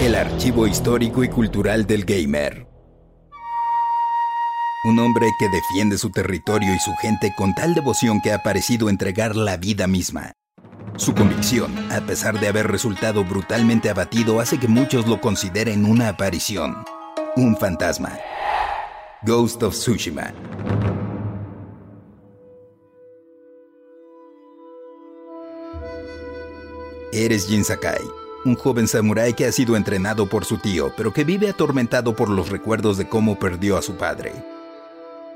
[0.00, 2.66] El archivo histórico y cultural del gamer.
[4.84, 8.88] Un hombre que defiende su territorio y su gente con tal devoción que ha parecido
[8.88, 10.32] entregar la vida misma.
[10.96, 16.08] Su convicción, a pesar de haber resultado brutalmente abatido, hace que muchos lo consideren una
[16.08, 16.84] aparición,
[17.36, 18.18] un fantasma.
[19.22, 20.32] Ghost of Tsushima.
[27.12, 28.00] Eres Jin Sakai,
[28.44, 32.28] un joven samurái que ha sido entrenado por su tío, pero que vive atormentado por
[32.28, 34.32] los recuerdos de cómo perdió a su padre.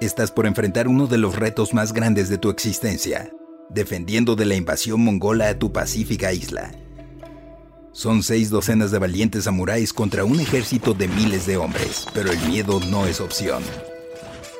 [0.00, 3.32] Estás por enfrentar uno de los retos más grandes de tu existencia,
[3.68, 6.72] defendiendo de la invasión mongola a tu pacífica isla.
[7.92, 12.38] Son seis docenas de valientes samuráis contra un ejército de miles de hombres, pero el
[12.48, 13.62] miedo no es opción.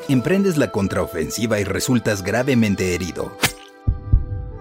[0.09, 3.37] Emprendes la contraofensiva y resultas gravemente herido.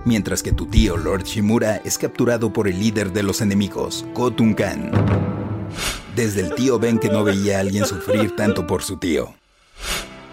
[0.08, 4.54] Mientras que tu tío Lord Shimura es capturado por el líder de los enemigos, Kotun
[4.54, 4.90] Khan.
[6.16, 9.36] Desde el tío ven que no veía a alguien sufrir tanto por su tío.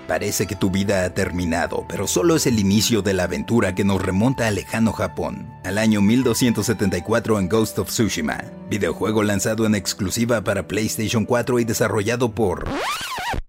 [0.06, 3.83] Parece que tu vida ha terminado, pero solo es el inicio de la aventura que
[3.83, 9.75] nos remonta al lejano Japón, al año 1274 en Ghost of Tsushima, videojuego lanzado en
[9.75, 12.64] exclusiva para PlayStation 4 y desarrollado por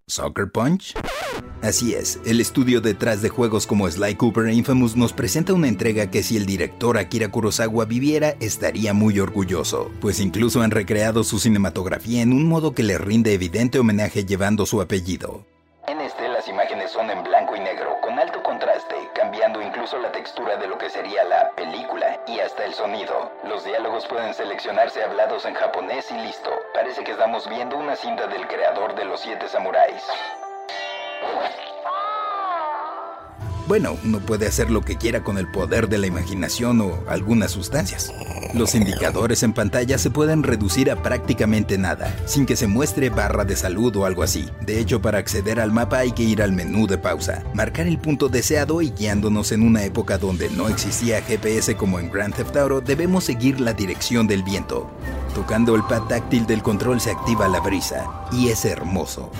[0.07, 0.95] Soccer Punch.
[1.65, 5.67] Así es, el estudio detrás de juegos como Sly Cooper e Infamous nos presenta una
[5.67, 11.23] entrega que si el director Akira Kurosawa viviera estaría muy orgulloso, pues incluso han recreado
[11.23, 15.43] su cinematografía en un modo que le rinde evidente homenaje llevando su apellido.
[15.87, 20.11] En este las imágenes son en blanco y negro, con alto contraste, cambiando incluso la
[20.11, 23.31] textura de lo que sería la película y hasta el sonido.
[23.43, 26.51] Los diálogos pueden seleccionarse hablados en japonés y listo.
[26.75, 30.03] Parece que estamos viendo una cinta del creador de los siete samuráis.
[33.67, 37.49] Bueno, uno puede hacer lo que quiera con el poder de la imaginación o algunas
[37.49, 38.13] sustancias.
[38.53, 43.43] Los indicadores en pantalla se pueden reducir a prácticamente nada, sin que se muestre barra
[43.43, 44.47] de salud o algo así.
[44.61, 47.97] De hecho, para acceder al mapa hay que ir al menú de pausa, marcar el
[47.97, 52.55] punto deseado y guiándonos en una época donde no existía GPS como en Grand Theft
[52.57, 54.91] Auto, debemos seguir la dirección del viento.
[55.33, 59.31] Tocando el pad táctil del control se activa la brisa, y es hermoso.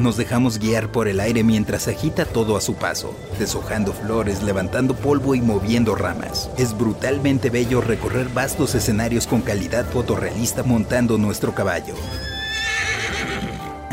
[0.00, 4.94] Nos dejamos guiar por el aire mientras agita todo a su paso, deshojando flores, levantando
[4.94, 6.48] polvo y moviendo ramas.
[6.56, 11.92] Es brutalmente bello recorrer vastos escenarios con calidad fotorrealista montando nuestro caballo.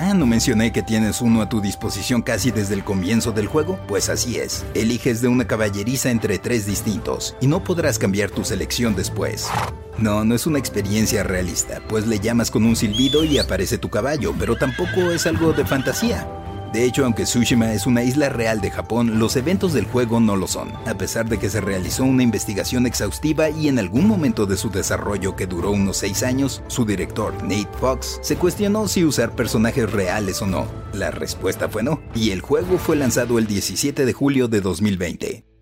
[0.10, 3.78] Ah, ¿no mencioné que tienes uno a tu disposición casi desde el comienzo del juego?
[3.90, 4.66] Pues así es.
[4.74, 9.50] Eliges de una caballeriza entre tres distintos y no podrás cambiar tu selección después.
[9.98, 13.90] No, no es una experiencia realista, pues le llamas con un silbido y aparece tu
[13.90, 16.26] caballo, pero tampoco es algo de fantasía.
[16.74, 20.36] De hecho, aunque Tsushima es una isla real de Japón, los eventos del juego no
[20.36, 24.46] lo son, a pesar de que se realizó una investigación exhaustiva y en algún momento
[24.46, 29.06] de su desarrollo que duró unos 6 años, su director, Nate Fox, se cuestionó si
[29.06, 30.68] usar personajes reales o no.
[30.94, 35.57] La respuesta fue no, y el juego fue lanzado el 17 de julio de 2020.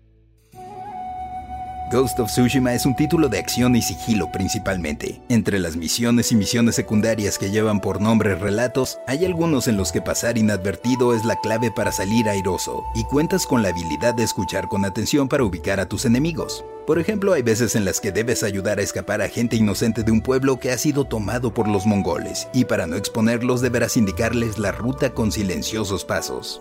[1.88, 5.20] Ghost of Tsushima es un título de acción y sigilo principalmente.
[5.28, 9.92] Entre las misiones y misiones secundarias que llevan por nombre relatos, hay algunos en los
[9.92, 14.24] que pasar inadvertido es la clave para salir airoso, y cuentas con la habilidad de
[14.24, 16.64] escuchar con atención para ubicar a tus enemigos.
[16.88, 20.10] Por ejemplo, hay veces en las que debes ayudar a escapar a gente inocente de
[20.10, 24.58] un pueblo que ha sido tomado por los mongoles, y para no exponerlos deberás indicarles
[24.58, 26.60] la ruta con silenciosos pasos.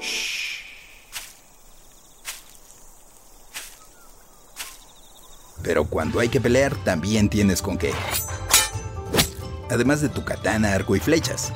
[5.65, 7.91] Pero cuando hay que pelear, también tienes con qué.
[9.71, 11.51] Además de tu katana, arco y flechas.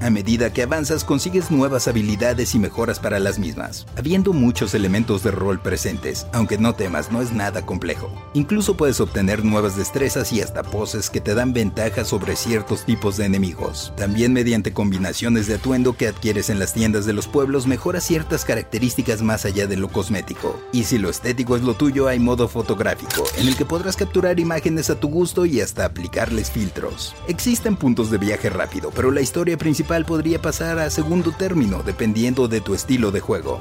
[0.00, 5.22] A medida que avanzas consigues nuevas habilidades y mejoras para las mismas, habiendo muchos elementos
[5.22, 8.10] de rol presentes, aunque no temas, no es nada complejo.
[8.34, 13.16] Incluso puedes obtener nuevas destrezas y hasta poses que te dan ventajas sobre ciertos tipos
[13.16, 13.94] de enemigos.
[13.96, 18.44] También mediante combinaciones de atuendo que adquieres en las tiendas de los pueblos mejoras ciertas
[18.44, 20.60] características más allá de lo cosmético.
[20.72, 24.38] Y si lo estético es lo tuyo, hay modo fotográfico, en el que podrás capturar
[24.38, 27.14] imágenes a tu gusto y hasta aplicarles filtros.
[27.28, 32.48] Existen puntos de viaje rápido, pero la historia principal podría pasar a segundo término dependiendo
[32.48, 33.60] de tu estilo de juego.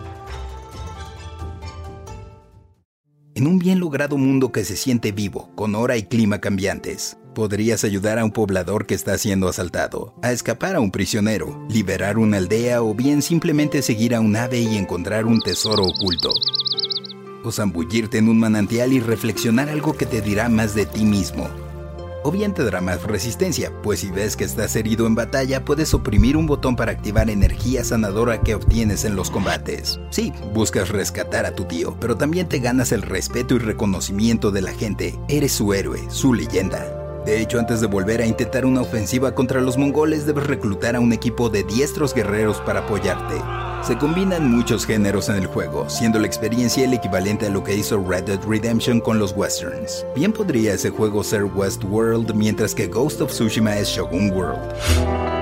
[3.35, 7.83] En un bien logrado mundo que se siente vivo, con hora y clima cambiantes, podrías
[7.83, 12.37] ayudar a un poblador que está siendo asaltado, a escapar a un prisionero, liberar una
[12.37, 16.29] aldea o bien simplemente seguir a un ave y encontrar un tesoro oculto.
[17.43, 21.49] O zambullirte en un manantial y reflexionar algo que te dirá más de ti mismo,
[22.25, 25.93] o bien te dará más resistencia, pues si ves que estás herido en batalla puedes
[25.93, 29.99] oprimir un botón para activar energía sanadora que obtienes en los combates.
[30.09, 34.63] Sí, buscas rescatar a tu tío, pero también te ganas el respeto y reconocimiento de
[34.63, 36.83] la gente, eres su héroe, su leyenda.
[37.27, 40.99] De hecho, antes de volver a intentar una ofensiva contra los mongoles, debes reclutar a
[40.99, 43.64] un equipo de diestros guerreros para apoyarte.
[43.85, 47.75] Se combinan muchos géneros en el juego, siendo la experiencia el equivalente a lo que
[47.75, 50.03] hizo Red Dead Redemption con los westerns.
[50.15, 54.73] Bien podría ese juego ser Westworld, mientras que Ghost of Tsushima es Shogun World.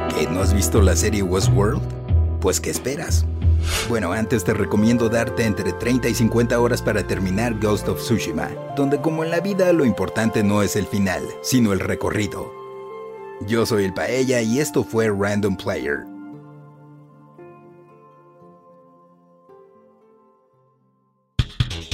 [0.09, 0.27] ¿Qué?
[0.27, 1.81] ¿No has visto la serie Westworld?
[2.41, 3.25] Pues ¿qué esperas?
[3.87, 8.49] Bueno, antes te recomiendo darte entre 30 y 50 horas para terminar Ghost of Tsushima,
[8.75, 12.51] donde como en la vida lo importante no es el final, sino el recorrido.
[13.47, 16.12] Yo soy el Paella y esto fue Random Player.